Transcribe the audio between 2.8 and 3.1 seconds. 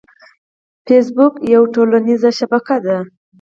ده